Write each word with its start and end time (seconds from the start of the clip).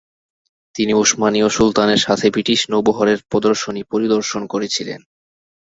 তিনি 0.75 0.93
উসমানীয় 0.93 1.47
সুলতানের 1.49 2.01
সাথে 2.01 2.25
ব্রিটিশ 2.29 2.59
নৌবহরের 2.69 3.19
প্রদর্শনী 3.29 3.81
পরিদর্শন 3.83 4.41
করেছিলেন। 4.47 4.99